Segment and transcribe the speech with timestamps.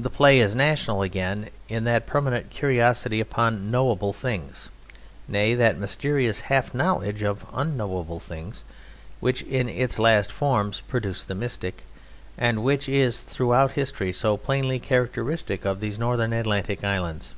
[0.00, 4.70] The play is national, again, in that permanent curiosity upon knowable things
[5.28, 8.64] nay, that mysterious half knowledge of unknowable things
[9.20, 11.84] which, in its last forms, produced the mystic,
[12.38, 17.34] and which is throughout history so plainly characteristic of these Northern Atlantic islands.